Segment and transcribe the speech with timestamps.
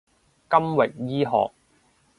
[0.49, 1.51] 金域醫學